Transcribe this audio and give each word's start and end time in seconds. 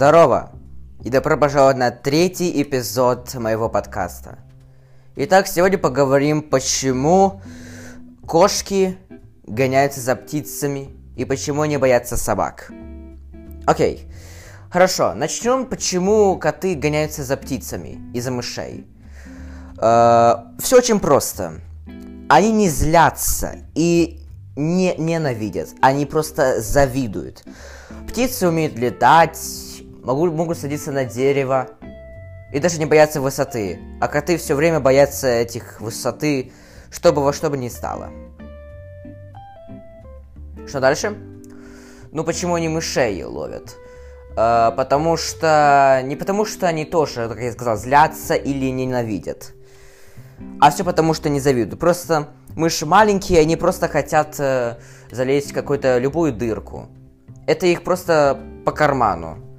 Здорово! 0.00 0.52
И 1.04 1.10
добро 1.10 1.36
пожаловать 1.36 1.76
на 1.76 1.90
третий 1.90 2.62
эпизод 2.62 3.34
моего 3.34 3.68
подкаста. 3.68 4.38
Итак, 5.14 5.46
сегодня 5.46 5.76
поговорим, 5.76 6.40
почему 6.40 7.42
кошки 8.26 8.96
гоняются 9.46 10.00
за 10.00 10.16
птицами 10.16 10.88
и 11.16 11.26
почему 11.26 11.60
они 11.60 11.76
боятся 11.76 12.16
собак. 12.16 12.72
Окей, 13.66 14.10
хорошо, 14.70 15.12
начнем, 15.12 15.66
почему 15.66 16.38
коты 16.38 16.76
гоняются 16.76 17.22
за 17.22 17.36
птицами 17.36 18.00
и 18.14 18.22
за 18.22 18.30
мышей. 18.30 18.86
Э, 19.76 20.32
все 20.60 20.78
очень 20.78 20.98
просто. 20.98 21.60
Они 22.30 22.50
не 22.52 22.70
злятся 22.70 23.56
и 23.74 24.26
не 24.56 24.94
ненавидят, 24.96 25.68
они 25.82 26.06
просто 26.06 26.62
завидуют. 26.62 27.44
Птицы 28.08 28.48
умеют 28.48 28.78
летать, 28.78 29.36
могут, 30.02 30.32
могут 30.32 30.58
садиться 30.58 30.92
на 30.92 31.04
дерево 31.04 31.68
и 32.52 32.58
даже 32.58 32.78
не 32.78 32.86
боятся 32.86 33.20
высоты. 33.20 33.78
А 34.00 34.08
коты 34.08 34.36
все 34.36 34.54
время 34.54 34.80
боятся 34.80 35.28
этих 35.28 35.80
высоты, 35.80 36.52
чтобы 36.90 37.22
во 37.22 37.32
что 37.32 37.50
бы 37.50 37.56
ни 37.56 37.68
стало. 37.68 38.10
Что 40.66 40.80
дальше? 40.80 41.16
Ну 42.12 42.24
почему 42.24 42.54
они 42.54 42.68
мышей 42.68 43.22
ловят? 43.24 43.76
Э, 44.36 44.72
потому 44.76 45.16
что... 45.16 46.00
Не 46.04 46.16
потому 46.16 46.44
что 46.44 46.66
они 46.66 46.84
тоже, 46.84 47.28
как 47.28 47.38
я 47.40 47.52
сказал, 47.52 47.76
злятся 47.76 48.34
или 48.34 48.70
ненавидят. 48.70 49.52
А 50.60 50.70
все 50.70 50.84
потому 50.84 51.14
что 51.14 51.28
не 51.28 51.40
завидуют. 51.40 51.78
Просто 51.78 52.28
мыши 52.56 52.86
маленькие, 52.86 53.40
они 53.40 53.56
просто 53.56 53.88
хотят 53.88 54.36
э, 54.38 54.78
залезть 55.10 55.52
в 55.52 55.54
какую-то 55.54 55.98
любую 55.98 56.32
дырку. 56.32 56.88
Это 57.46 57.66
их 57.66 57.84
просто 57.84 58.40
по 58.64 58.72
карману. 58.72 59.49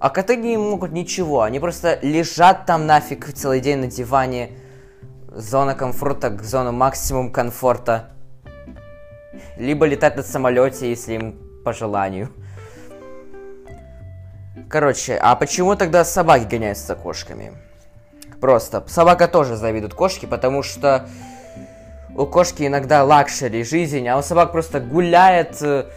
А 0.00 0.10
коты 0.10 0.36
не 0.36 0.56
могут 0.56 0.92
ничего, 0.92 1.42
они 1.42 1.58
просто 1.58 1.98
лежат 2.02 2.66
там 2.66 2.86
нафиг 2.86 3.32
целый 3.32 3.60
день 3.60 3.78
на 3.78 3.86
диване. 3.88 4.50
Зона 5.30 5.74
комфорта, 5.74 6.38
зона 6.42 6.70
максимум 6.72 7.32
комфорта. 7.32 8.10
Либо 9.56 9.86
летать 9.86 10.16
на 10.16 10.22
самолете, 10.22 10.88
если 10.88 11.14
им 11.14 11.38
по 11.64 11.72
желанию. 11.72 12.30
Короче, 14.70 15.16
а 15.16 15.34
почему 15.34 15.74
тогда 15.74 16.04
собаки 16.04 16.44
гоняются 16.44 16.86
за 16.86 16.94
кошками? 16.94 17.52
Просто. 18.40 18.84
Собака 18.86 19.26
тоже 19.26 19.56
завидует 19.56 19.94
кошке, 19.94 20.26
потому 20.26 20.62
что 20.62 21.08
у 22.14 22.24
кошки 22.26 22.66
иногда 22.66 23.02
luxury 23.02 23.64
жизнь, 23.64 24.06
а 24.06 24.16
у 24.16 24.22
собак 24.22 24.52
просто 24.52 24.80
гуляет 24.80 25.60
э, 25.60 25.90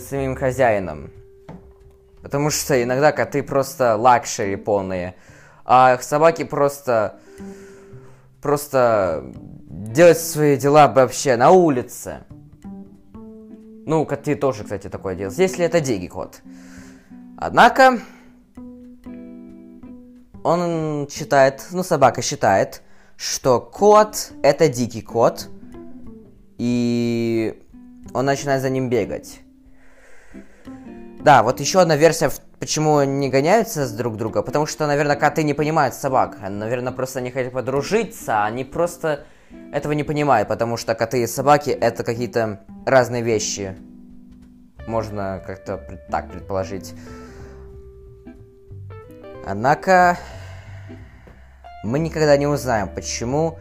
самим 0.00 0.36
хозяином. 0.36 1.10
Потому 2.26 2.50
что 2.50 2.82
иногда 2.82 3.12
коты 3.12 3.40
просто 3.44 3.94
luxury 3.94 4.56
полные. 4.56 5.14
А 5.64 5.96
собаки 5.98 6.42
просто... 6.42 7.20
Просто 8.42 9.32
делают 9.70 10.18
свои 10.18 10.56
дела 10.56 10.88
вообще 10.88 11.36
на 11.36 11.52
улице. 11.52 12.24
Ну, 13.86 14.04
коты 14.06 14.34
тоже, 14.34 14.64
кстати, 14.64 14.88
такое 14.88 15.14
делают. 15.14 15.38
Если 15.38 15.64
это 15.64 15.80
дикий 15.80 16.08
кот. 16.08 16.42
Однако, 17.38 18.00
он 20.42 21.06
считает, 21.08 21.64
ну, 21.70 21.84
собака 21.84 22.22
считает, 22.22 22.82
что 23.16 23.60
кот 23.60 24.32
это 24.42 24.68
дикий 24.68 25.02
кот, 25.02 25.48
и 26.58 27.62
он 28.12 28.24
начинает 28.24 28.62
за 28.62 28.70
ним 28.70 28.88
бегать. 28.88 29.42
Да, 31.26 31.42
вот 31.42 31.58
еще 31.58 31.80
одна 31.80 31.96
версия, 31.96 32.30
почему 32.60 33.02
не 33.02 33.28
гоняются 33.28 33.84
с 33.84 33.90
друг 33.90 34.16
друга, 34.16 34.42
потому 34.42 34.64
что, 34.64 34.86
наверное, 34.86 35.16
коты 35.16 35.42
не 35.42 35.54
понимают 35.54 35.92
собак. 35.92 36.36
Наверное, 36.48 36.92
просто 36.92 37.20
не 37.20 37.32
хотят 37.32 37.52
подружиться, 37.52 38.44
они 38.44 38.62
просто 38.62 39.24
этого 39.72 39.90
не 39.90 40.04
понимают, 40.04 40.46
потому 40.46 40.76
что 40.76 40.94
коты 40.94 41.24
и 41.24 41.26
собаки 41.26 41.70
это 41.70 42.04
какие-то 42.04 42.60
разные 42.86 43.22
вещи. 43.22 43.76
Можно 44.86 45.42
как-то 45.44 46.00
так 46.12 46.30
предположить. 46.30 46.94
Однако, 49.44 50.18
мы 51.82 51.98
никогда 51.98 52.36
не 52.36 52.46
узнаем, 52.46 52.88
почему 52.88 53.58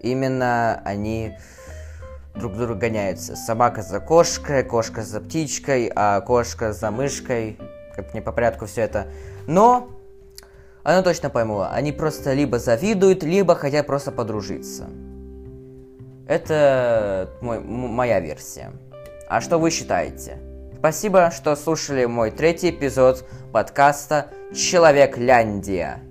именно 0.00 0.80
они 0.86 1.36
друг 2.34 2.56
друга 2.56 2.74
гоняются. 2.74 3.36
Собака 3.36 3.82
за 3.82 4.00
кошкой, 4.00 4.64
кошка 4.64 5.02
за 5.02 5.20
птичкой, 5.20 5.90
а 5.94 6.20
кошка 6.20 6.72
за 6.72 6.90
мышкой. 6.90 7.58
Как 7.94 8.12
не 8.14 8.20
по 8.20 8.32
порядку 8.32 8.66
все 8.66 8.82
это. 8.82 9.08
Но 9.46 9.90
она 10.82 11.02
точно 11.02 11.30
пойму, 11.30 11.62
они 11.62 11.92
просто 11.92 12.34
либо 12.34 12.58
завидуют, 12.58 13.22
либо 13.22 13.54
хотят 13.54 13.86
просто 13.86 14.12
подружиться. 14.12 14.86
Это 16.28 17.30
мой, 17.40 17.60
моя 17.60 18.20
версия. 18.20 18.72
А 19.28 19.40
что 19.40 19.58
вы 19.58 19.70
считаете? 19.70 20.38
Спасибо, 20.78 21.30
что 21.30 21.56
слушали 21.56 22.04
мой 22.04 22.30
третий 22.30 22.70
эпизод 22.70 23.24
подкаста 23.52 24.28
«Человек 24.54 25.16
Ляндия». 25.16 26.02